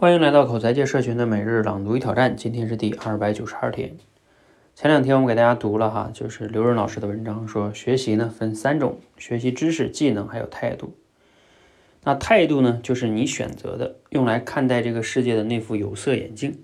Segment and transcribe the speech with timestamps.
[0.00, 3.96] 欢迎来到口才界社群的每日朗读与挑战，今天是第二百九十二天。
[4.72, 10.96] 前两天我们给大家读了哈，就是刘润老师的文章，说学习呢分三种：学习知识、技能，还有态度。
[12.04, 16.60] 那态度呢，就是你选择的用来看待这个世界的那副有色眼镜。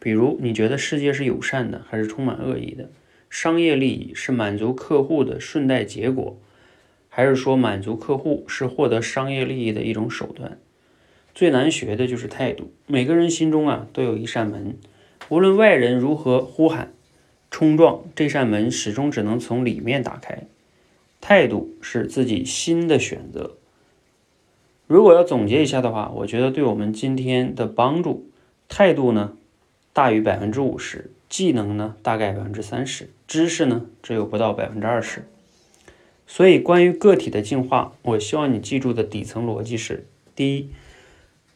[0.00, 2.90] 比如，你觉得世界是友善的，还是充满恶意的？
[3.30, 6.36] 商业利益是满足客户的顺带结果，
[7.08, 10.58] 还是说满足客户是获得商业利益的一种手段？
[11.38, 12.72] 最难学的就是态度。
[12.88, 14.76] 每个人心中啊都有一扇门，
[15.28, 16.92] 无论外人如何呼喊、
[17.48, 20.48] 冲撞，这扇门始终只能从里面打开。
[21.20, 23.54] 态度是自己心的选择。
[24.88, 28.28] 如果要总结一下的话，我觉得对我们今天的帮助，
[28.68, 29.34] 态度呢
[29.92, 35.24] 大于百分之五十，技能呢大概百分之三十，知识呢只有不到百分之二十。
[36.26, 40.68] 所以，关于个体的进化，我希望你记住的底层逻辑是：第一。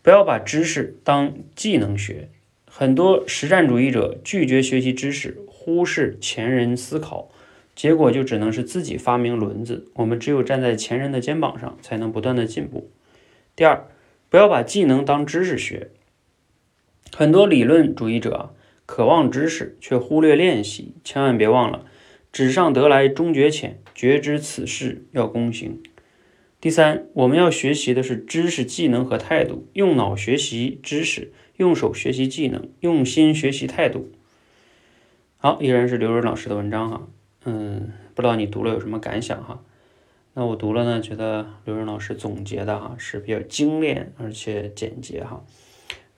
[0.03, 2.29] 不要把知识当技能学，
[2.67, 7.31] 很多实战主义者拒绝学习知识，忽视前人思考，
[7.77, 9.87] 结果就只能是自己发明轮子。
[9.95, 12.91] 我们只有站在前人的肩膀上，才能不断的进步。
[13.55, 13.87] 第二，
[14.29, 15.91] 不要把技能当知识学，
[17.15, 18.53] 很多理论主义者
[18.85, 20.95] 渴望知识，却忽略练习。
[21.05, 21.87] 千万别忘了，
[22.33, 25.81] 纸上得来终觉浅，绝知此事要躬行。
[26.63, 29.69] 第三，我们要学习的是知识、技能和态度。
[29.73, 34.13] 用脑学习知识，用手学习技能，用心学习态度。
[35.39, 37.09] 好，依然是刘润老师的文章哈，
[37.47, 39.65] 嗯，不知道你读了有什么感想哈？
[40.35, 45.45] 那我读了呢，觉得刘润老师总结的哈是比较精炼而且简洁哈，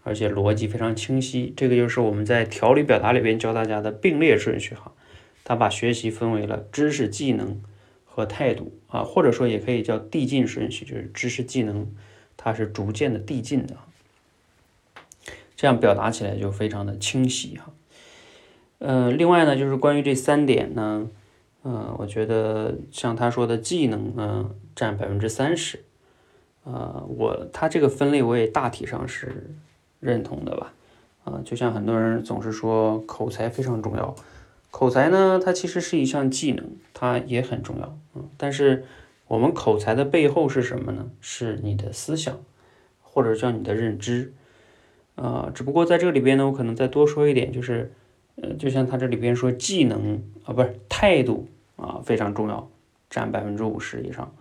[0.03, 1.55] 而且逻辑非常清晰。
[1.57, 4.93] 这个就是我们在条理表达里边教大家的并列顺序哈。
[5.43, 7.63] 他把学习分为了知识、技能。
[8.15, 11.93] 和态度啊，或者说也可以叫递进顺序，就是知识技能，
[12.37, 13.75] 它是逐渐的递进的，
[15.57, 17.73] 这样表达起来就非常的清晰哈。
[18.79, 21.11] 呃，另外呢，就是关于这三点呢，
[21.63, 25.83] 呃，我觉得像他说的技能呢占百分之三十，
[26.63, 29.51] 呃，我他这个分类我也大体上是
[29.99, 30.73] 认同的吧，
[31.25, 34.15] 啊，就像很多人总是说口才非常重要。
[34.77, 38.85] 口才呢，它其实是一项技能，它也很重要，嗯，但是
[39.29, 41.13] 我们口才的背后是什么呢？
[41.21, 42.41] 是你的思想，
[43.01, 44.33] 或者叫你的认知，
[45.15, 47.93] 啊，只不过在这里边呢，我可能再多说一点，就是，
[48.35, 51.47] 呃，就像他这里边说技能啊，不是态度
[51.77, 52.69] 啊，非常重要，
[53.09, 54.35] 占百分之五十以上，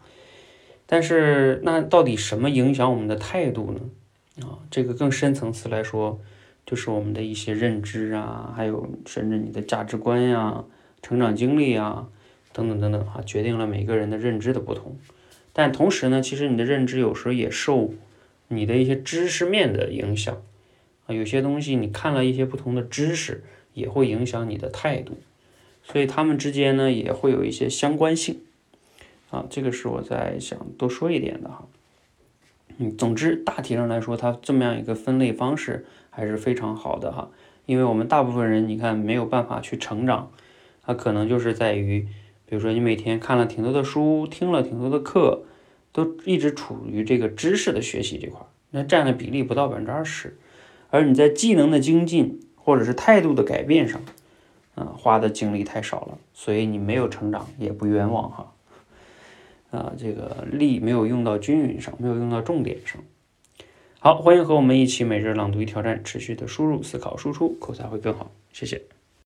[0.87, 4.47] 但是那到底什么影响我们的态度呢？
[4.47, 6.19] 啊，这个更深层次来说。
[6.65, 10.63] 就是我们的一些认知啊，还有甚至你的价值观呀、
[11.01, 12.07] 成长经历啊，
[12.53, 14.97] 等等等等啊，决定了每个人的认知的不同。
[15.51, 17.93] 但同时呢，其实你的认知有时候也受
[18.47, 20.41] 你的一些知识面的影响
[21.05, 21.13] 啊。
[21.13, 23.43] 有些东西你看了一些不同的知识，
[23.73, 25.17] 也会影响你的态度。
[25.83, 28.39] 所以他们之间呢，也会有一些相关性
[29.29, 29.45] 啊。
[29.49, 31.67] 这个是我在想多说一点的哈。
[32.77, 35.85] 嗯，总之大体上来说，它这么样一个分类方式。
[36.15, 37.31] 还是非常好的哈，
[37.65, 40.29] 因为我们大部分人，你看没有办法去成长，
[40.85, 42.07] 它可能就是在于，
[42.45, 45.41] 比如说你每天看了挺多的书，听了挺多的课，
[45.91, 48.39] 都一直处于这个知识的学习这块，
[48.69, 50.37] 那占的比例不到百分之二十，
[50.91, 53.99] 而你在技能的精进或者是态度的改变上，
[54.75, 58.53] 啊，花的精力太少了，所以你没有成长也不冤枉哈，
[59.77, 63.03] 啊，这个力没有用到均匀上，没有用到重点上。
[63.99, 68.31] 好，欢迎和我们一起每日朗读与挑战，持续的输入、思考、输出，口才会更好。
[68.51, 68.92] 谢谢。